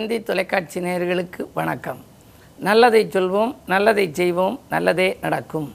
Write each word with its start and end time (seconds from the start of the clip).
தந்தி 0.00 0.16
தொலைக்காட்சி 0.28 0.78
நேயர்களுக்கு 0.84 1.42
வணக்கம். 1.56 1.98
நல்லதை 2.66 3.00
சொல்வோம் 3.14 3.50
நல்லதை 3.72 4.04
செய்வோம் 4.18 4.54
நல்லதே 4.68 5.06
நடக்கும். 5.24 5.66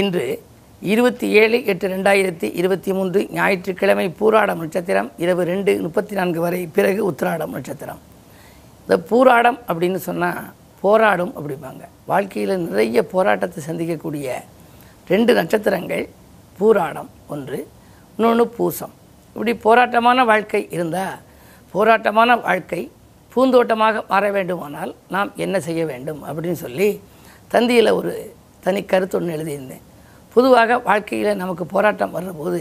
இன்று 0.00 0.26
இருபத்தி 0.92 1.28
ஏழு 1.40 1.58
எட்டு 1.72 1.88
ரெண்டாயிரத்தி 1.94 2.48
இருபத்தி 2.60 2.92
மூன்று 2.96 3.20
ஞாயிற்றுக்கிழமை 3.38 4.04
பூராடம் 4.18 4.60
நட்சத்திரம் 4.62 5.08
இரவு 5.24 5.44
ரெண்டு 5.50 5.72
முப்பத்தி 5.86 6.16
நான்கு 6.18 6.40
வரை 6.44 6.60
பிறகு 6.76 7.00
உத்திராடம் 7.10 7.54
நட்சத்திரம். 7.56 8.02
இந்த 8.82 8.98
பூராடம் 9.10 9.58
அப்படின்னு 9.68 10.00
சொன்னால் 10.08 10.38
போராடும் 10.84 11.32
அப்படிம்பாங்க. 11.38 11.82
வாழ்க்கையில் 12.10 12.54
நிறைய 12.66 13.02
போராட்டத்தை 13.14 13.62
சந்திக்கக்கூடிய 13.68 14.36
ரெண்டு 15.08 15.34
நட்சத்திரங்கள் 15.40 16.04
பூராடம் 16.60 17.10
ஒன்று 17.28 17.60
இன்னொன்று 18.16 18.46
பூசம். 18.58 18.94
இப்படி 19.32 19.54
போராட்டமான 19.66 20.24
வாழ்க்கை 20.32 20.62
இருந்தால் 20.78 21.18
போராட்டமான 21.74 22.36
வாழ்க்கை 22.46 22.82
பூந்தோட்டமாக 23.38 24.00
மாற 24.12 24.24
வேண்டுமானால் 24.36 24.92
நாம் 25.14 25.28
என்ன 25.44 25.56
செய்ய 25.66 25.82
வேண்டும் 25.90 26.20
அப்படின்னு 26.28 26.60
சொல்லி 26.62 26.88
தந்தியில் 27.52 27.90
ஒரு 27.98 28.12
தனி 28.64 28.80
கருத்து 28.92 29.16
ஒன்று 29.18 29.34
எழுதியிருந்தேன். 29.36 29.84
பொதுவாக 30.34 30.78
வாழ்க்கையில் 30.86 31.38
நமக்கு 31.42 31.64
போராட்டம் 31.72 32.14
வர்றபோது 32.16 32.60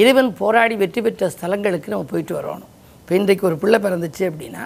இறைவன் 0.00 0.30
போராடி 0.40 0.74
வெற்றி 0.82 1.00
பெற்ற 1.06 1.28
ஸ்தலங்களுக்கு 1.34 1.92
நம்ம 1.92 2.08
போயிட்டு 2.12 2.34
வரணும் 2.38 2.72
இப்போ 3.00 3.14
இன்றைக்கு 3.20 3.46
ஒரு 3.50 3.56
பிள்ளை 3.62 3.78
பிறந்துச்சு 3.84 4.24
அப்படின்னா 4.30 4.62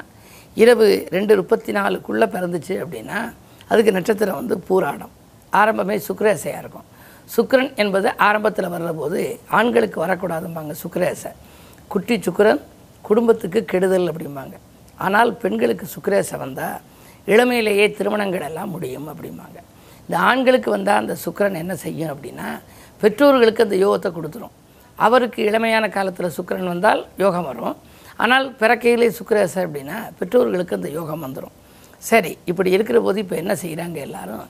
இரவு 0.62 0.86
ரெண்டு 1.16 1.32
முப்பத்தி 1.40 1.72
நாலுக்குள்ளே 1.78 2.28
பிறந்துச்சு 2.36 2.76
அப்படின்னா 2.84 3.18
அதுக்கு 3.72 3.96
நட்சத்திரம் 3.98 4.40
வந்து 4.40 4.56
பூராடம். 4.68 5.12
ஆரம்பமே 5.62 5.98
சுக்கரேசையாக 6.08 6.62
இருக்கும். 6.62 6.86
சுக்கரன் 7.36 7.70
என்பது 7.82 8.08
ஆரம்பத்தில் 8.28 8.72
வர்றபோது 8.76 9.20
ஆண்களுக்கு 9.58 9.98
வரக்கூடாதும்பாங்க 10.06 10.74
சுக்கரேசை. 10.84 11.30
குட்டி 11.92 12.16
சுக்கரன் 12.26 12.64
குடும்பத்துக்கு 13.08 13.60
கெடுதல் 13.72 14.10
அப்படிம்பாங்க. 14.12 14.56
ஆனால் 15.06 15.30
பெண்களுக்கு 15.42 15.86
சுக்கிரேசை 15.94 16.36
வந்தால் 16.44 16.78
இளமையிலேயே 17.34 17.86
திருமணங்கள் 17.98 18.46
எல்லாம் 18.48 18.72
முடியும் 18.74 19.08
அப்படிம்பாங்க. 19.12 19.58
இந்த 20.06 20.16
ஆண்களுக்கு 20.28 20.70
வந்தால் 20.76 21.00
அந்த 21.02 21.14
சுக்கரன் 21.24 21.60
என்ன 21.62 21.74
செய்யும் 21.84 22.12
அப்படின்னா 22.12 22.48
பெற்றோர்களுக்கு 23.02 23.64
அந்த 23.66 23.76
யோகத்தை 23.84 24.10
கொடுத்துரும். 24.16 24.54
அவருக்கு 24.98 25.40
இளமையான 25.50 25.84
காலத்தில் 25.96 26.34
சுக்கரன் 26.38 26.72
வந்தால் 26.72 27.00
யோகம் 27.24 27.48
வரும். 27.50 27.76
ஆனால் 28.22 28.46
பிறக்கையிலே 28.60 29.08
சுக்கிரேசை 29.18 29.60
அப்படின்னா 29.66 29.98
பெற்றோர்களுக்கு 30.18 30.78
அந்த 30.78 30.88
யோகம் 30.98 31.24
வந்துடும் 31.26 31.54
சரி 32.08 32.32
இப்படி 32.50 32.70
இருக்கிற 32.76 32.98
போது 33.06 33.18
இப்போ 33.22 33.36
என்ன 33.42 33.52
செய்கிறாங்க 33.62 33.98
எல்லாரும்? 34.08 34.44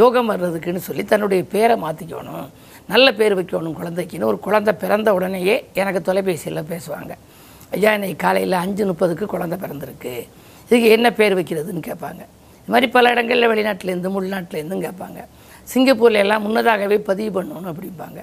யோகம் 0.00 0.30
வர்றதுக்குன்னு 0.32 0.82
சொல்லி 0.88 1.02
தன்னுடைய 1.12 1.42
பேரை 1.54 1.74
மாற்றிக்கணும் 1.84 2.46
நல்ல 2.92 3.06
பேர் 3.18 3.36
வைக்கணும் 3.38 3.76
குழந்தைக்குன்னு. 3.80 4.30
ஒரு 4.32 4.38
குழந்தை 4.46 4.72
பிறந்த 4.82 5.08
உடனேயே 5.18 5.56
எனக்கு 5.80 6.00
தொலைபேசியில் 6.08 6.68
பேசுவாங்க. 6.72 7.12
ஐயா 7.72 7.92
இன்னைக்கு 7.96 8.16
காலையில் 8.24 8.56
அஞ்சு 8.64 8.82
முப்பதுக்கு 8.88 9.24
குழந்தை 9.32 9.56
பிறந்திருக்கு. 9.62 10.12
இதுக்கு 10.66 10.88
என்ன 10.96 11.08
பேர் 11.18 11.36
வைக்கிறதுன்னு 11.38 11.82
கேட்பாங்க. 11.88 12.22
இது 12.60 12.72
மாதிரி 12.74 12.86
பல 12.96 13.10
இடங்களில் 13.14 13.50
வெளிநாட்டிலேருந்து 13.52 14.12
உள்நாட்டிலேருந்தும் 14.20 14.84
கேட்பாங்க. 14.86 15.20
சிங்கப்பூர்ல 15.72 16.22
எல்லாம் 16.24 16.42
முன்னதாகவே 16.46 16.98
பதிவு 17.08 17.30
பண்ணணும் 17.36 17.70
அப்படிம்பாங்க. 17.72 18.20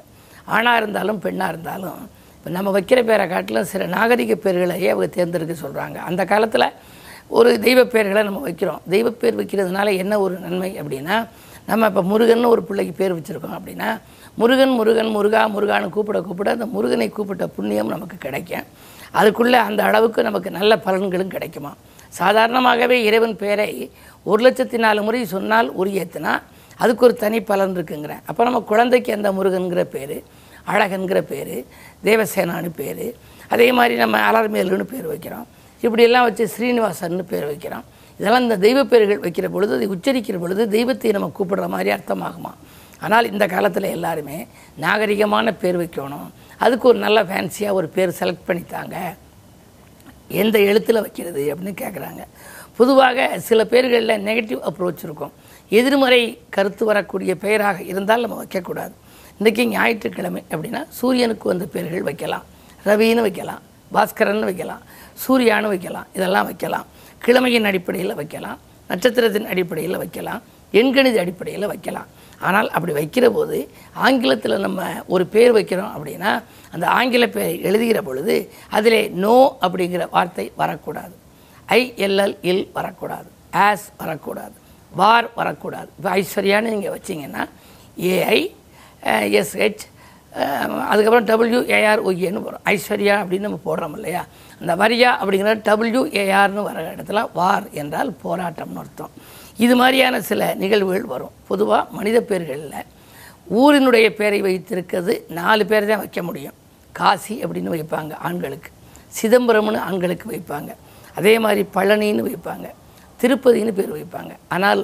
ஆணாக 0.55 0.81
இருந்தாலும் 0.81 1.19
பெண்ணாக 1.25 1.53
இருந்தாலும் 1.53 2.01
இப்போ 2.37 2.49
நம்ம 2.57 2.69
வைக்கிற 2.77 2.99
பேரை 3.09 3.25
காட்டிலும் 3.27 3.67
சில 3.71 3.85
நாகரிக 3.85 4.35
பேர்களையே 4.35 4.89
அவங்க 4.93 5.07
தேர்ந்தெடுக்க 5.17 5.55
சொல்கிறாங்க 5.65 5.97
அந்த 6.09 6.21
காலத்தில் 6.31 6.67
ஒரு 7.39 7.49
தெய்வ 7.65 7.81
பேர்களை 7.93 8.23
நம்ம 8.27 8.41
வைக்கிறோம். 8.47 8.81
தெய்வ 8.93 9.09
பேர் 9.21 9.39
வைக்கிறதுனால 9.41 9.97
என்ன 10.03 10.19
ஒரு 10.19 10.37
நன்மை 10.45 10.71
அப்படின்னா 10.81 11.17
நம்ம 11.65 11.87
இப்போ 11.91 12.01
முருகன் 12.11 12.51
ஒரு 12.53 12.63
பிள்ளைக்கு 12.63 12.93
பேர் 13.01 13.15
வச்சுருக்கோம் 13.17 13.57
அப்படின்னா 13.57 13.89
முருகன் 14.41 14.73
முருகன் 14.79 15.11
முருகா 15.17 15.41
முருகான்னு 15.55 15.89
கூப்பிட 15.89 16.21
கூப்பிட 16.21 16.51
அந்த 16.51 16.65
முருகனை 16.65 17.09
கூப்பிட்ட 17.09 17.47
புண்ணியம் 17.47 17.93
நமக்கு 17.95 18.17
கிடைக்கும். 18.17 18.65
அதுக்குள்ளே 19.19 19.59
அந்த 19.67 19.81
அளவுக்கு 19.83 20.21
நமக்கு 20.29 20.49
நல்ல 20.59 20.75
பலன்களும் 20.85 21.33
கிடைக்குமா? 21.35 21.71
சாதாரணமாகவே 22.19 22.97
இறைவன் 23.07 23.35
பேரை 23.41 23.69
ஒரு 24.29 24.39
லட்சத்தி 24.45 24.77
நாலு 24.85 25.01
முறை 25.05 25.21
சொன்னால் 25.35 25.69
உரியேத்துனா 25.81 26.33
அதுக்கு 26.81 27.05
ஒரு 27.07 27.15
தனி 27.23 27.39
பலன் 27.49 27.75
இருக்குங்கிறேன் 27.77 28.21
அப்போ 28.29 28.41
நம்ம 28.47 28.59
குழந்தைக்கு 28.71 29.11
அந்த 29.17 29.29
முருகன்கிற 29.37 29.81
பேர் 29.95 30.17
அழகன்கிற 30.71 31.19
பேர் 31.31 31.55
தேவசேனான்னு 32.07 32.69
பேர் 32.79 33.05
அதே 33.53 33.67
மாதிரி 33.77 33.95
நம்ம 34.03 34.17
அலர்மேலுன்னு 34.29 34.85
பேர் 34.93 35.07
வைக்கிறோம். 35.13 35.47
இப்படியெல்லாம் 35.83 36.25
வச்சு 36.27 36.43
ஸ்ரீனிவாசன்னு 36.53 37.23
பேர் 37.31 37.47
வைக்கிறோம். 37.51 37.85
இதெல்லாம் 38.19 38.43
இந்த 38.47 38.57
தெய்வ 38.65 38.79
பேர்கள் 38.83 39.23
வைக்கிற 39.25 39.47
பொழுது 39.55 39.75
அதை 39.77 39.87
உச்சரிக்கிற 39.95 40.37
பொழுது 40.39 40.63
தெய்வத்தை 40.75 41.11
நம்ம 41.11 41.31
கூப்பிடுற 41.37 41.67
மாதிரி 41.75 41.91
அர்த்தமாகுமா? 41.95 42.51
ஆனால் 43.05 43.29
இந்த 43.31 43.45
காலத்தில் 43.53 43.93
எல்லாருமே 43.97 44.37
நாகரிகமான 44.81 45.51
பேர் 45.61 45.79
வைக்கணும். 45.81 46.29
அதுக்கு 46.65 46.85
ஒரு 46.91 46.99
நல்ல 47.05 47.19
ஃபேன்சியாக 47.29 47.77
ஒரு 47.79 47.87
பேர் 47.95 48.17
செலக்ட் 48.19 48.47
பண்ணித்தாங்க. 48.47 48.95
எந்த 50.41 50.57
எழுத்தில் 50.69 51.03
வைக்கிறது 51.05 51.41
அப்படின்னு 51.53 51.75
கேட்குறாங்க 51.83 52.23
பொதுவாக 52.79 53.39
சில 53.47 53.61
பேர்களில் 53.71 54.23
நெகட்டிவ் 54.27 54.61
அப்ரோச் 54.69 55.03
இருக்கும். 55.07 55.33
எதிர்மறை 55.79 56.21
கருத்து 56.55 56.83
வரக்கூடிய 56.91 57.31
பெயராக 57.43 57.77
இருந்தால் 57.91 58.23
நம்ம 58.25 58.37
வைக்கக்கூடாது. 58.43 58.93
இன்றைக்கி 59.39 59.63
ஞாயிற்றுக்கிழமை 59.75 60.41
அப்படின்னா 60.53 60.81
சூரியனுக்கு 60.99 61.45
வந்த 61.51 61.65
பேர்கள் 61.73 62.07
வைக்கலாம். 62.09 62.45
ரவின்னு 62.89 63.25
வைக்கலாம் 63.27 63.61
பாஸ்கரன் 63.95 64.47
வைக்கலாம் 64.49 64.83
சூர்யான்னு 65.23 65.71
வைக்கலாம் 65.73 66.07
இதெல்லாம் 66.17 66.47
வைக்கலாம். 66.49 66.87
கிழமையின் 67.25 67.67
அடிப்படையில் 67.69 68.17
வைக்கலாம் 68.21 68.59
நட்சத்திரத்தின் 68.91 69.49
அடிப்படையில் 69.53 70.01
வைக்கலாம் 70.03 70.41
எண்கணித 70.79 71.17
அடிப்படையில் 71.23 71.71
வைக்கலாம். 71.73 72.09
ஆனால் 72.47 72.69
அப்படி 72.75 72.93
வைக்கிற 72.99 73.25
போது 73.37 73.57
ஆங்கிலத்தில் 74.05 74.63
நம்ம 74.65 74.81
ஒரு 75.13 75.23
பேர் 75.33 75.55
வைக்கிறோம் 75.57 75.93
அப்படின்னா 75.95 76.31
அந்த 76.75 76.85
ஆங்கில 76.99 77.25
பேரை 77.35 77.53
எழுதுகிற 77.69 77.99
பொழுது 78.07 78.35
அதிலே 78.77 79.01
நோ 79.23 79.35
அப்படிங்கிற 79.65 80.05
வார்த்தை 80.15 80.45
வரக்கூடாது. 80.61 81.15
ஐஎல்எல் 81.79 82.35
இல் 82.51 82.65
வரக்கூடாது. 82.77 83.29
ஆஸ் 83.67 83.85
வரக்கூடாது. 84.01 84.55
வார் 85.01 85.27
வரக்கூடாது. 85.39 85.89
இப்போ 85.97 86.09
ஐஸ்வர்யான்னு 86.19 86.73
நீங்கள் 86.75 86.95
வச்சிங்கன்னா 86.97 87.43
ஏஐ 88.15 88.41
எஸ்ஹெச் 89.39 89.83
அதுக்கப்புறம் 90.91 91.27
டபிள்யூஏஆர் 91.29 92.01
ஒய்ஏன்னு 92.09 92.41
வரும். 92.47 92.65
ஐஸ்வர்யா 92.73 93.15
அப்படின்னு 93.21 93.47
நம்ம 93.47 93.59
போடுறோம் 93.65 93.95
இல்லையா? 93.97 94.21
அந்த 94.61 94.73
வரியா 94.81 95.09
அப்படிங்கிற 95.21 95.53
டபிள்யூஏஆர்னு 95.69 96.63
வர 96.67 96.83
இடத்துல 96.95 97.21
வார் 97.39 97.65
என்றால் 97.81 98.11
போராட்டம்னு 98.23 98.81
அர்த்தம். 98.83 99.13
இது 99.65 99.73
மாதிரியான 99.79 100.15
சில 100.29 100.41
நிகழ்வுகள் 100.63 101.11
வரும். 101.13 101.33
பொதுவாக 101.49 101.83
மனித 101.97 102.17
பேர்களில் 102.29 102.87
ஊரினுடைய 103.61 104.07
பேரை 104.19 104.39
வைத்திருக்கிறது 104.47 105.13
நாலு 105.39 105.63
பேர் 105.71 105.89
தான் 105.91 106.01
வைக்க 106.03 106.21
முடியும். 106.27 106.55
காசி 106.99 107.35
அப்படின்னு 107.43 107.73
வைப்பாங்க 107.75 108.13
ஆண்களுக்கு. 108.27 108.69
சிதம்பரம்னு 109.17 109.79
ஆண்களுக்கு 109.87 110.27
வைப்பாங்க. 110.33 110.71
அதே 111.19 111.33
மாதிரி 111.45 111.61
பழனின்னு 111.75 112.23
வைப்பாங்க. 112.29 112.67
திருப்பதின்னு 113.21 113.73
பேர் 113.79 113.95
வைப்பாங்க. 113.97 114.33
ஆனால் 114.55 114.81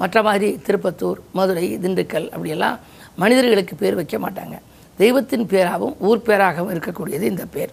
மற்ற 0.00 0.18
மாதிரி 0.26 0.48
திருப்பத்தூர் 0.66 1.20
மதுரை 1.38 1.66
திண்டுக்கல் 1.84 2.28
அப்படியெல்லாம் 2.34 2.76
மனிதர்களுக்கு 3.22 3.74
பேர் 3.82 3.98
வைக்க 4.00 4.18
மாட்டாங்க. 4.24 4.56
தெய்வத்தின் 5.02 5.46
பேராகவும் 5.52 5.96
ஊர் 6.08 6.26
பேராகவும் 6.28 6.72
இருக்கக்கூடியது 6.74 7.26
இந்த 7.32 7.44
பேர். 7.56 7.72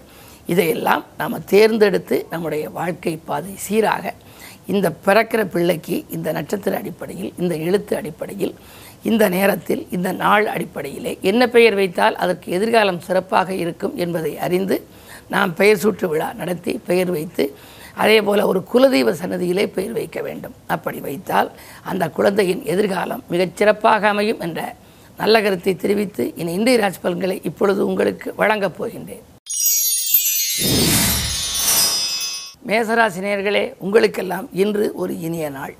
இதையெல்லாம் 0.53 1.03
நாம் 1.19 1.45
தேர்ந்தெடுத்து 1.53 2.17
நம்முடைய 2.33 2.65
வாழ்க்கை 2.79 3.13
பாதை 3.29 3.53
சீராக 3.65 4.13
இந்த 4.73 4.87
பிறக்கிற 5.05 5.41
பிள்ளைக்கு 5.53 5.97
இந்த 6.15 6.31
நட்சத்திர 6.37 6.75
அடிப்படையில் 6.81 7.31
இந்த 7.41 7.53
எழுத்து 7.67 7.93
அடிப்படையில் 7.99 8.53
இந்த 9.09 9.23
நேரத்தில் 9.29 9.83
இந்த 9.95 10.09
நாள் 10.23 10.45
அடிப்படையிலே 10.53 11.11
என்ன 11.29 11.41
பெயர் 11.55 11.77
வைத்தால் 11.79 12.15
அதற்கு 12.23 12.47
எதிர்காலம் 12.57 13.03
சிறப்பாக 13.07 13.49
இருக்கும் 13.63 13.95
என்பதை 14.05 14.33
அறிந்து 14.47 14.77
நாம் 15.33 15.53
பெயர் 15.59 15.81
சூற்று 15.83 16.07
விழா 16.11 16.27
நடத்தி 16.41 16.73
பெயர் 16.89 17.11
வைத்து 17.17 17.45
அதே 18.03 18.17
போல் 18.21 18.49
ஒரு 18.51 18.59
குலதெய்வ 18.71 19.13
சன்னதியிலே 19.21 19.65
பெயர் 19.77 19.95
வைக்க 19.99 20.19
வேண்டும். 20.27 20.57
அப்படி 20.75 20.99
வைத்தால் 21.07 21.49
அந்த 21.91 22.03
குழந்தையின் 22.17 22.61
எதிர்காலம் 22.73 23.23
மிகச் 23.33 23.57
சிறப்பாக 23.61 24.09
அமையும் 24.13 24.43
என்ற 24.47 24.59
நல்ல 25.19 25.41
கருத்தை 25.45 25.73
தெரிவித்து 25.75 26.25
இனி 26.41 26.51
இந்திய 26.59 26.81
ராஜ் 26.83 27.03
பலன்களை 27.05 27.39
இப்பொழுது 27.51 27.81
உங்களுக்கு 27.91 28.29
வழங்கப் 28.41 28.77
போகின்றேன். 28.79 29.25
மேசராசினியர்களே 32.67 33.73
உங்களுக்கெல்லாம் 33.77 34.49
இன்று 34.53 34.91
ஒரு 34.93 35.19
இனிய 35.19 35.49
நாள். 35.49 35.75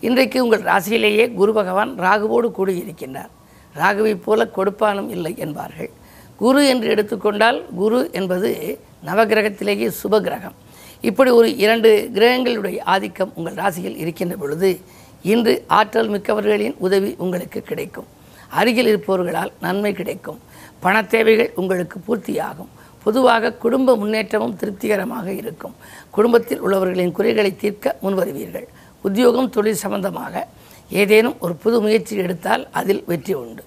இன்றைக்கு 0.00 0.42
உங்கள் 0.42 0.62
ராசியிலேயே 0.62 1.32
குரு 1.32 1.52
பகவான் 1.52 1.92
ராகுவோடு 1.98 2.48
கூடியிருக்கின்றார். 2.58 3.32
ராகுவை 3.76 4.14
போல 4.24 4.48
கொடுப்பானும் 4.56 5.08
இல்லை 5.08 5.34
என்பார்கள். 5.38 5.90
குரு 6.36 6.66
என்று 6.66 6.88
எடுத்துக்கொண்டால் 6.88 7.64
குரு 7.74 8.08
என்பது 8.12 8.78
நவகிரகத்திலேயே 9.06 9.90
சுப 10.02 10.20
கிரகம். 10.20 10.54
இப்படி 11.00 11.30
ஒரு 11.30 11.56
இரண்டு 11.56 12.10
கிரகங்களுடைய 12.14 12.78
ஆதிக்கம் 12.82 13.32
உங்கள் 13.34 13.54
ராசியில் 13.54 13.96
இருக்கின்ற 13.96 14.36
பொழுது 14.36 14.80
இன்று 15.22 15.64
ஆற்றல் 15.66 16.10
மிக்கவர்களின் 16.10 16.74
உதவி 16.78 17.14
உங்களுக்கு 17.18 17.62
கிடைக்கும். 17.62 18.06
அருகில் 18.48 18.90
இருப்பவர்களால் 18.92 19.52
நன்மை 19.60 19.92
கிடைக்கும். 19.92 20.38
பண 20.80 21.02
தேவைகள் 21.02 21.52
உங்களுக்கு 21.54 21.98
பூர்த்தியாகும். 22.06 22.72
பொதுவாக 23.02 23.52
குடும்ப 23.52 23.96
முன்னேற்றமும் 23.96 24.56
திருப்திகரமாக 24.56 25.32
இருக்கும். 25.32 25.74
குடும்பத்தில் 26.10 26.62
உள்ளவர்களின் 26.62 27.12
குறைகளை 27.12 27.56
தீர்க்க 27.56 27.96
முன்வருவீர்கள். 28.02 28.66
உத்தியோகம் 29.02 29.50
தொழில் 29.50 29.74
சம்பந்தமாக 29.74 30.46
ஏதேனும் 30.90 31.36
ஒரு 31.40 31.54
புது 31.54 31.80
முயற்சி 31.80 32.16
எடுத்தால் 32.16 32.68
அதில் 32.72 33.04
வெற்றி 33.06 33.34
உண்டு. 33.34 33.64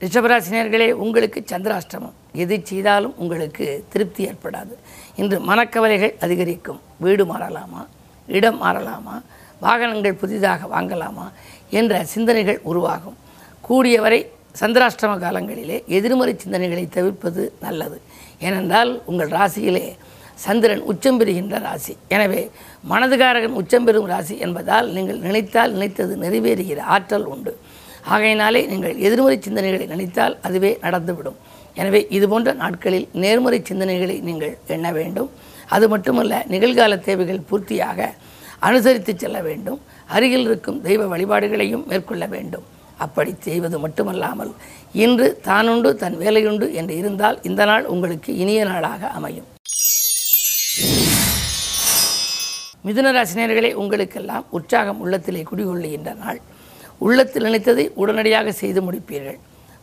ரிஷபராசினியர்களே 0.00 0.90
உங்களுக்கு 0.92 1.44
சந்திராஷ்டமம். 1.46 2.12
எது 2.32 2.60
செய்தாலும் 2.64 3.14
உங்களுக்கு 3.16 3.84
திருப்தி 3.88 4.26
ஏற்படாது. 4.26 4.74
இன்று 5.16 5.38
மனக்கவலைகள் 5.38 6.20
அதிகரிக்கும். 6.20 6.80
வீடு 6.96 7.24
மாறலாமா? 7.24 7.86
இடம் 8.26 8.62
மாறலாமா? 8.62 9.22
வாகனங்கள் 9.60 10.14
புதிதாக 10.14 10.66
வாங்கலாமா? 10.66 11.32
என்ற 11.70 12.04
சிந்தனைகள் 12.04 12.60
உருவாகும். 12.62 13.16
கூடியவரை 13.68 14.26
சந்திராஷ்டம 14.60 15.12
காலங்களிலே 15.24 15.76
எதிர்மறை 15.98 16.34
சிந்தனைகளை 16.42 16.84
தவிர்ப்பது 16.96 17.42
நல்லது. 17.64 17.96
ஏனென்றால் 18.46 18.90
உங்கள் 19.10 19.32
ராசியிலே 19.38 19.86
சந்திரன் 20.44 20.82
உச்சம் 20.90 21.18
பெறுகின்ற 21.20 21.58
ராசி. 21.64 21.92
எனவே 22.14 22.42
மனதுகாரகன் 22.90 23.56
உச்சம் 23.60 23.86
பெறும் 23.86 24.08
ராசி 24.12 24.34
என்பதால் 24.46 24.88
நீங்கள் 24.96 25.20
நினைத்தால் 25.26 25.74
நினைத்தது 25.76 26.14
நிறைவேறுகிற 26.24 26.80
ஆற்றல் 26.96 27.26
உண்டு. 27.34 27.52
ஆகையினாலே 28.14 28.60
நீங்கள் 28.72 28.96
எதிர்மறை 29.06 29.38
சிந்தனைகளை 29.46 29.86
நினைத்தால் 29.94 30.34
அதுவே 30.46 30.72
நடந்துவிடும். 30.84 31.38
எனவே 31.80 32.00
இதுபோன்ற 32.16 32.52
நாட்களில் 32.62 33.06
நேர்மறை 33.24 33.60
சிந்தனைகளை 33.70 34.16
நீங்கள் 34.28 34.54
எண்ண 34.76 34.88
வேண்டும். 34.98 35.30
அது 35.76 35.88
மட்டுமல்ல 35.94 36.42
நிகழ்கால 36.54 36.98
தேவைகள் 37.08 37.46
பூர்த்தியாக 37.50 38.08
அனுசரித்து 38.68 39.12
செல்ல 39.22 39.38
வேண்டும். 39.48 39.80
அருகில் 40.16 40.46
இருக்கும் 40.48 40.80
தெய்வ 40.86 41.02
வழிபாடுகளையும் 41.14 41.84
மேற்கொள்ள 41.90 42.26
வேண்டும். 42.36 42.66
அப்படி 42.98 43.34
செய்வது 43.40 43.78
மட்டுமல்லாமல் 43.78 44.52
இன்று 44.92 45.40
தானுண்டு 45.46 45.94
தன் 45.94 46.18
வேலையுண்டு 46.18 46.72
என்று 46.72 46.96
இருந்தால் 46.96 47.38
இந்த 47.42 47.64
நாள் 47.64 47.84
உங்களுக்கு 47.84 48.36
இனிய 48.36 48.64
நாளாக 48.64 49.08
அமையும். 49.08 49.46
மிதுனராசினியர்களே 52.86 53.72
உங்களுக்கெல்லாம் 53.72 54.44
உற்சாகம் 54.50 55.00
உள்ளத்திலே 55.00 55.42
குடிகொள்ளுகின்ற 55.42 56.16
நாள். 56.16 56.40
உள்ளத்தில் 56.98 57.44
நினைத்ததை 57.44 57.90
உடனடியாக 57.94 58.52
செய்து 58.52 58.80
முடிப்பீர்கள். 58.82 59.38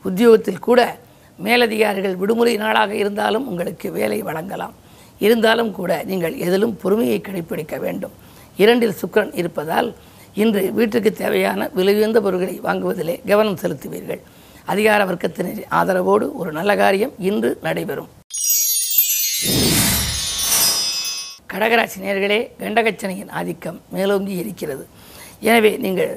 உத்தியோகத்தில் 0.06 0.60
கூட 0.60 1.00
மேலதிகாரிகள் 1.38 2.16
விடுமுறை 2.16 2.56
நாளாக 2.58 2.96
இருந்தாலும் 2.96 3.48
உங்களுக்கு 3.48 3.92
வேலை 3.92 4.22
வழங்கலாம். 4.22 4.76
இருந்தாலும் 5.20 5.72
கூட 5.72 6.04
நீங்கள் 6.04 6.36
எதிலும் 6.36 6.78
பொறுமையை 6.82 7.22
கடைப்பிடிக்க 7.22 7.78
வேண்டும். 7.78 8.12
இரண்டில் 8.58 8.98
சுக்கிரன் 9.02 9.36
இருப்பதால் 9.36 9.96
இன்று 10.34 10.62
வீட்டுக்கு 10.74 11.12
தேவையான 11.14 11.70
விலையுயர்ந்த 11.78 12.20
பொருட்களை 12.26 12.56
வாங்குவதிலே 12.68 13.16
கவனம் 13.30 13.58
செலுத்துவீர்கள். 13.62 14.22
அதிகார 14.66 15.06
வர்க்கத்தினர் 15.06 15.62
ஆதரவோடு 15.80 16.26
ஒரு 16.42 16.52
நல்ல 16.52 16.76
காரியம் 16.76 17.14
இன்று 17.30 17.50
நடைபெறும். 17.64 18.10
கடகராசி 21.54 21.98
நேர்களே 22.04 22.40
கண்டகச்சனையின் 22.60 23.32
ஆதிக்கம் 23.40 23.82
மேலோங்கி 23.96 24.36
இருக்கிறது. 24.44 24.86
எனவே 25.40 25.72
நீங்கள் 25.78 26.14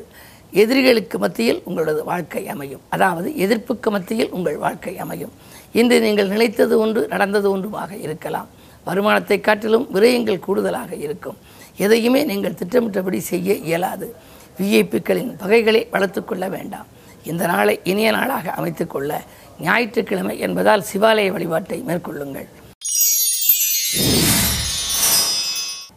எதிரிகளுக்கு 0.63 1.19
மத்தியில் 1.19 1.61
உங்களது 1.65 2.05
வாழ்க்கை 2.05 2.43
அமையும். 2.49 2.83
அதாவது 2.89 3.31
எதிர்ப்புக்கு 3.45 3.91
மத்தியில் 3.97 4.31
உங்கள் 4.31 4.57
வாழ்க்கை 4.57 4.99
அமையும். 4.99 5.33
இன்று 5.73 6.01
நீங்கள் 6.01 6.33
நினைத்தது 6.35 6.79
ஒன்று 6.79 7.09
நடந்தது 7.09 7.49
ஒன்றுமாக 7.57 7.91
இருக்கலாம். 8.07 8.49
வருமானத்தை 8.85 9.41
காட்டிலும் 9.41 9.89
விரயங்கள் 9.95 10.45
கூடுதலாக 10.47 10.95
இருக்கும். 10.95 11.39
எதையுமே 11.77 12.25
நீங்கள் 12.25 12.55
திட்டமிட்டபடி 12.55 13.21
செய்ய 13.21 13.55
இயலாது. 13.55 14.15
விஐபிக்களின் 14.61 15.39
பகைகளை 15.39 15.89
வளர்த்துக் 15.91 16.29
கொள்ள 16.29 16.49
வேண்டாம். 16.49 16.87
இந்த 17.25 17.47
நாளை 17.47 17.81
இனிய 17.85 18.11
நாளாக 18.11 18.55
அமைத்துக்கொள்ள 18.57 19.21
ஞாயிற்றுக்கிழமை 19.61 20.39
என்பதால் 20.39 20.85
சிவாலய 20.93 21.33
வழிபாட்டை 21.33 21.85
மேற்கொள்ளுங்கள். 21.87 22.47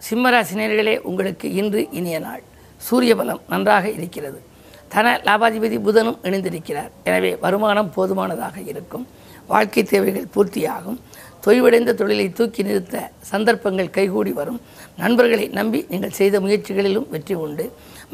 சிம்மராசினியர்களே 0.10 0.98
உங்களுக்கு 0.98 1.54
இன்று 1.54 1.88
இனிய 1.92 2.20
நாள். 2.20 2.44
சூரிய 2.78 3.16
பலம் 3.16 3.42
நன்றாக 3.50 3.90
இருக்கிறது. 3.90 4.42
தன 4.88 5.22
லாபாதிபதி 5.24 5.78
புதனும் 5.78 6.18
இணைந்திருக்கிறார். 6.24 6.90
எனவே 7.04 7.36
வருமானம் 7.36 7.94
போதுமானதாக 7.94 8.60
இருக்கும். 8.60 9.08
வாழ்க்கை 9.52 9.84
தேவைகள் 9.84 10.32
பூர்த்தியாகும். 10.36 10.98
தொய்வடைந்த 11.46 11.92
தொழிலை 12.00 12.26
தூக்கி 12.38 12.62
நிறுத்த 12.68 12.96
சந்தர்ப்பங்கள் 13.32 13.94
கைகூடி 13.98 14.32
வரும். 14.40 14.60
நண்பர்களை 15.02 15.46
நம்பி 15.60 15.80
நீங்கள் 15.92 16.18
செய்த 16.20 16.40
முயற்சிகளிலும் 16.46 17.08
வெற்றி 17.14 17.36
உண்டு. 17.46 17.66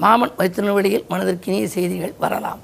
மாமன் 0.03 0.35
வைத்திருந்த 0.39 0.73
வழியில் 0.77 1.05
மனதிற்கு 1.11 1.49
இனிய 1.51 1.67
செய்திகள் 1.67 2.13
வரலாம். 2.23 2.61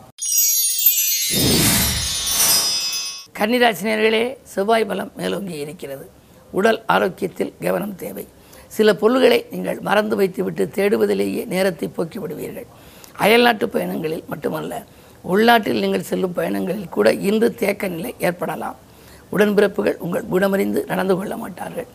கன்னிராசினியர்களே 3.39 4.23
செவ்வாய் 4.53 4.87
பலம் 4.89 5.11
மேலோங்கி 5.19 5.55
இருக்கிறது. 5.65 6.05
உடல் 6.51 6.79
ஆரோக்கியத்தில் 6.95 7.53
கவனம் 7.65 7.95
தேவை. 8.03 8.25
சில 8.77 8.93
பொருள்களை 9.01 9.37
நீங்கள் 9.51 9.79
மறந்து 9.87 10.15
வைத்துவிட்டு 10.15 10.63
தேடுவதிலேயே 10.77 11.43
நேரத்தை 11.53 11.87
போக்கி 11.87 12.19
விடுவீர்கள் 12.19 12.67
அயல்நாட்டு 13.23 13.65
பயணங்களில் 13.67 14.25
மட்டுமல்ல 14.31 14.73
உள்நாட்டில் 15.21 15.79
நீங்கள் 15.79 16.07
செல்லும் 16.09 16.35
பயணங்களில் 16.35 16.89
கூட 16.89 17.13
இன்று 17.13 17.55
தேக்க 17.55 17.87
நிலை 17.87 18.15
ஏற்படலாம். 18.19 18.75
உடன்பிறப்புகள் 19.31 19.97
உங்கள் 19.97 20.29
குணமறிந்து 20.31 20.85
நடந்து 20.85 21.15
கொள்ள 21.15 21.37
மாட்டார்கள். 21.37 21.87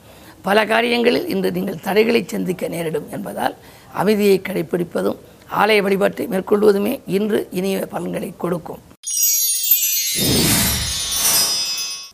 பல 0.43 0.67
காரியங்களில் 0.67 1.29
இன்று 1.29 1.53
நீங்கள் 1.53 1.81
தடைகளை 1.81 2.25
சந்திக்க 2.27 2.69
நேரிடும் 2.69 3.07
என்பதால் 3.11 3.55
அமைதியை 3.93 4.41
கடைபிடிப்பதும் 4.41 5.17
ஆலய 5.61 5.83
வழிபாட்டை 5.83 6.27
மேற்கொள்வதுமே 6.27 7.01
இன்று 7.07 7.49
இனிய 7.51 7.87
பலன்களை 7.87 8.35
கொடுக்கும். 8.37 8.83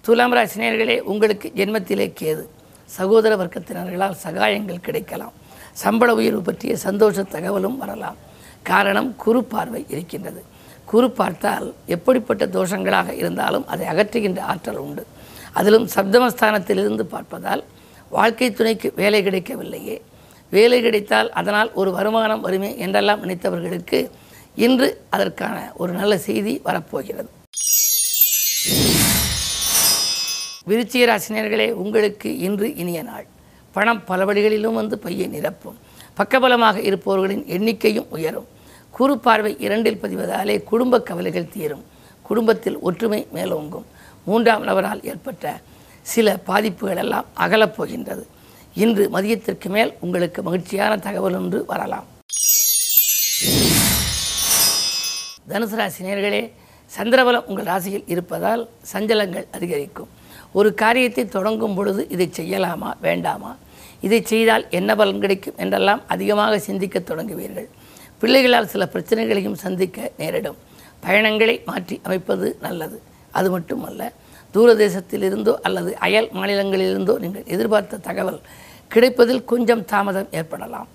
துலாம் 0.00 0.34
ராசினியர்களே 0.34 1.00
உங்களுக்கு 1.00 1.52
ஜென்மத்திலே 1.56 2.06
கேது. 2.20 2.44
சகோதர 2.84 3.36
வர்க்கத்தினர்களால் 3.36 4.16
சகாயங்கள் 4.24 4.86
கிடைக்கலாம். 4.86 5.32
சம்பள 5.72 6.14
உயர்வு 6.14 6.42
பற்றிய 6.42 6.76
சந்தோஷ 6.76 7.22
தகவலும் 7.22 7.76
வரலாம். 7.76 8.16
காரணம் 8.62 9.16
குறு 9.16 9.44
பார்வை 9.44 9.86
இருக்கின்றது. 9.88 10.42
கூறு 10.90 11.08
பார்த்தால் 11.20 11.66
எப்படிப்பட்ட 11.94 12.44
தோஷங்களாக 12.56 13.08
இருந்தாலும் 13.22 13.66
அதை 13.72 13.84
அகற்றுகின்ற 13.92 14.40
ஆற்றல் 14.52 14.82
உண்டு. 14.87 15.02
அதிலும் 15.58 15.87
சப்தமஸ்தானத்திலிருந்து 15.94 17.04
பார்ப்பதால் 17.14 17.62
வாழ்க்கை 18.16 18.48
துணைக்கு 18.58 18.88
வேலை 19.00 19.20
கிடைக்கவில்லையே. 19.26 19.96
வேலை 20.56 20.78
கிடைத்தால் 20.82 21.28
அதனால் 21.40 21.70
ஒரு 21.81 21.90
வருமானம் 21.96 22.44
வருமே 22.46 22.70
என்றெல்லாம் 22.84 23.22
நினைத்தவர்களுக்கு 23.25 23.98
இன்று 24.66 24.88
அதற்கான 25.10 25.56
ஒரு 25.82 25.92
நல்ல 26.00 26.14
செய்தி 26.28 26.54
வரப்போகிறது. 26.64 27.31
விருச்சிக 30.70 31.04
ராசினியர்களே 31.10 31.69
உங்களுக்கு 31.82 32.31
இன்று 32.46 32.66
இனிய 32.82 33.00
நாள். 33.10 33.26
பணம் 33.76 34.04
பல 34.10 34.25
வழிகளிலும் 34.28 34.78
வந்து 34.81 34.96
பையை 35.04 35.26
நிரப்பும். 35.36 35.78
பக்கபலமாக 36.19 36.76
இருப்பவர்களின் 36.88 37.44
எண்ணிக்கையும் 37.56 38.10
உயரும். 38.16 38.48
குறு 39.00 39.14
பார்வை 39.26 39.50
இரண்டில் 39.64 40.00
பதிவதாலே 40.02 40.55
குடும்ப 40.70 40.94
கவலைகள் 41.08 41.53
தீரும். 41.53 41.84
குடும்பத்தில் 42.29 42.77
ஒற்றுமை 42.89 43.20
மேலோங்கும். 43.34 43.86
மூன்றாம் 44.27 44.65
நபரால் 44.69 45.01
ஏற்பட்ட 45.10 45.44
சில 46.13 46.34
பாதிப்புகள் 46.48 47.01
எல்லாம் 47.05 47.27
அகலப்போகின்றது 47.44 48.24
இன்று 48.82 49.05
மதியத்திற்கு 49.15 49.69
மேல் 49.77 49.93
உங்களுக்கு 50.05 50.43
மகிழ்ச்சியான 50.48 50.98
தகவல் 51.06 51.39
ஒன்று 51.41 51.60
வரலாம். 51.70 52.06
தனுசு 55.51 55.79
ராசி 55.81 56.05
நேர்களே 56.08 56.43
சந்திரபலம் 56.96 57.48
உங்கள் 57.51 57.69
ராசியில் 57.72 58.06
இருப்பதால் 58.15 58.63
சஞ்சலங்கள் 58.93 59.48
அதிகரிக்கும். 59.56 60.13
ஒரு 60.53 60.69
காரியத்தை 60.84 61.24
தொடங்கும் 61.39 61.74
பொழுது 61.74 62.03
இதை 62.15 62.31
செய்யலாமா 62.39 62.93
வேண்டாமா? 63.08 63.53
இதை 64.06 64.22
செய்தால் 64.32 64.65
என்ன 64.79 64.91
பலன் 65.01 65.22
கிடைக்கும் 65.24 65.58
என்றெல்லாம் 65.65 66.03
அதிகமாக 66.15 66.58
சிந்திக்க 66.69 66.98
தொடங்குவீர்கள். 67.10 67.70
பிள்ளைகளால் 68.22 68.72
சில 68.72 68.84
பிரச்சனைகளையும் 68.94 69.60
சந்திக்க 69.65 69.98
நேரிடும். 70.20 70.58
பயணங்களை 71.05 71.55
மாற்றி 71.69 71.96
அமைப்பது 72.06 72.46
நல்லது. 72.65 72.96
அது 73.39 73.48
மட்டுமல்ல 73.55 74.03
தூரதேசத்திலிருந்தோ 74.55 75.53
அல்லது 75.67 75.91
அயல் 76.06 76.29
மாநிலங்களிலிருந்தோ 76.39 77.15
நீங்கள் 77.24 77.48
எதிர்பார்த்த 77.55 78.03
தகவல் 78.08 78.41
கிடைப்பதில் 78.94 79.43
கொஞ்சம் 79.53 79.84
தாமதம் 79.93 80.31
ஏற்படலாம். 80.39 80.89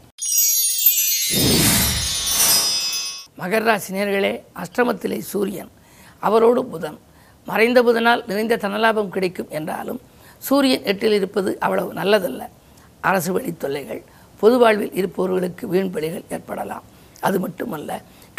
மகர 3.41 3.63
ராசி 3.70 3.91
நேர்களே 3.96 4.34
அஷ்டமத்திலே 4.63 5.20
சூரியன் 5.32 5.72
அவரோடு 6.27 6.62
புதன். 6.74 6.98
மறைந்த 7.48 7.79
புதனால் 7.88 8.22
நிறைந்த 8.29 8.60
தனலாபம் 8.65 9.13
கிடைக்கும் 9.15 9.50
என்றாலும் 9.58 10.00
சூரியன் 10.48 10.86
எட்டில் 10.91 11.15
இருப்பது 11.20 11.51
அவ்வளவு 11.65 11.89
நல்லதல்ல. 12.01 12.44
அரசு 13.10 13.32
வழி 13.36 13.51
தொல்லைகள் 13.63 14.03
பொது 14.41 14.55
வாழ்வில் 14.62 14.96
இருப்பவர்களுக்கு 15.00 15.63
வீண் 15.74 15.94
பலிகள் 15.96 16.27
ஏற்படலாம். 16.36 16.86
அது 17.27 17.38
மட்டுமல்ல 17.46 17.91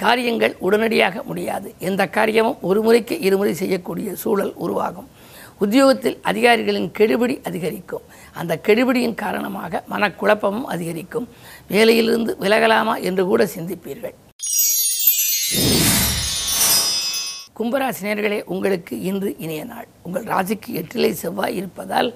காரியங்கள் 0.03 0.55
உடனடியாக 0.67 1.23
முடியாது. 1.29 1.69
எந்த 1.89 2.03
காரியமும் 2.17 2.59
ஒரு 2.69 2.81
முறைக்கு 2.87 3.15
இருமுறை 3.27 3.55
செய்யக்கூடிய 3.63 4.09
சூழல் 4.23 4.55
உருவாகும். 4.65 5.09
உத்தியோகத்தில் 5.65 6.19
அதிகாரிகளின் 6.31 6.91
கெடுபிடி 6.99 7.37
அதிகரிக்கும். 7.49 8.05
அந்த 8.41 8.53
கெடுபிடியின் 8.67 9.15
காரணமாக 9.25 9.83
மனக்குழப்பமும் 9.93 10.69
அதிகரிக்கும். 10.75 11.27
வேலையிலிருந்து 11.75 12.33
விலகலாமா 12.45 12.95
என்று 13.09 13.25
கூட 13.31 13.43
சிந்திப்பீர்கள். 13.55 14.17
கும்பராசினியர்களே 17.59 18.39
உங்களுக்கு 18.55 18.95
இன்று 19.11 19.31
இனிய 19.45 19.63
நாள். 19.73 19.89
உங்கள் 20.07 20.27
ராசிக்கு 20.33 20.71
எட்டிலை 20.81 21.11
செவ்வாய் 21.23 21.57
இருப்பதால் 21.61 22.11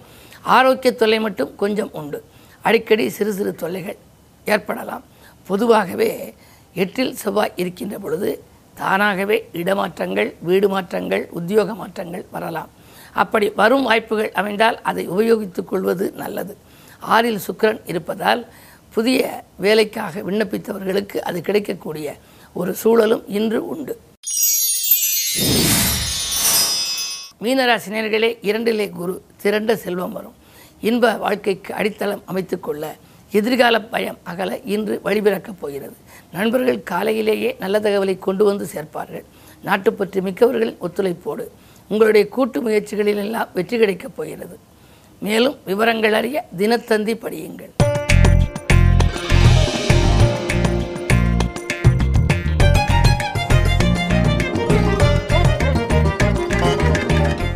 ஆரோக்கிய 0.56 0.90
தொல்லை 0.94 1.20
மட்டும் 1.26 1.52
கொஞ்சம் 1.62 1.92
உண்டு. 2.00 2.18
அடிக்கடி 2.66 3.04
சிறு 3.16 3.32
சிறு 3.38 3.52
தொல்லைகள் 3.62 3.98
ஏற்படலாம். 4.52 5.04
பொதுவாகவே 5.48 6.10
எட்டில் 6.74 7.16
செவ்வாய் 7.16 7.52
இருக்கின்ற 7.56 7.98
பொழுது 7.98 8.42
தானாகவே 8.74 9.48
இடமாற்றங்கள் 9.52 10.34
வீடு 10.40 10.68
மாற்றங்கள் 10.68 11.28
உத்தியோக 11.30 11.74
மாற்றங்கள் 11.74 12.26
வரலாம். 12.30 12.70
அப்படி 13.12 13.52
வரும் 13.56 13.82
வாய்ப்புகள் 13.82 14.32
அமைந்தால் 14.32 14.82
அதை 14.82 15.08
உபயோகித்துக் 15.10 15.70
கொள்வது 15.70 16.12
நல்லது. 16.12 16.56
ஆறில் 17.00 17.40
சுக்கரன் 17.46 17.80
இருப்பதால் 17.86 18.46
புதிய 18.94 19.44
வேலைக்காக 19.56 20.20
விண்ணப்பித்தவர்களுக்கு 20.20 21.16
அது 21.16 21.40
கிடைக்கக்கூடிய 21.40 22.16
ஒரு 22.52 22.74
சூழலும் 22.74 23.24
இன்று 23.28 23.66
உண்டு. 23.66 24.00
மீனராசினியர்களே 27.42 28.30
இரண்டிலே 28.48 28.90
குரு 28.90 29.22
திரண்ட 29.42 29.76
செல்வம் 29.76 30.12
வரும். 30.12 30.34
இன்ப 30.80 31.12
வாழ்க்கைக்கு 31.16 31.74
அடித்தளம் 31.74 32.22
அமைத்துக்கொள்ள 32.26 32.94
எதிர்கால 33.30 33.80
பயம் 33.80 34.18
அகல 34.22 34.60
இன்று 34.74 35.00
வழிபிறக்கப் 35.04 35.60
போகிறது. 35.60 35.96
நண்பர்கள் 36.32 36.82
காலையிலேயே 36.82 37.56
நல்ல 37.60 37.78
தகவலை 37.78 38.18
கொண்டு 38.18 38.44
வந்து 38.44 38.66
சேர்ப்பார்கள். 38.74 39.24
நாட்டுப்பற்று 39.64 40.20
மிக்கவர்களின் 40.22 40.80
ஒத்துழைப்போடு 40.86 41.44
உங்களுடைய 41.88 42.28
கூட்டு 42.28 42.58
முயற்சிகளிலெல்லாம் 42.68 43.52
வெற்றி 43.54 43.78
கிடைக்கப் 43.78 44.16
போகிறது. 44.16 44.58
மேலும் 45.20 45.56
விவரங்கள் 45.64 46.12
அறிய 46.12 46.44
தினத்தந்தி 46.58 47.14
படியுங்கள். 47.24 47.72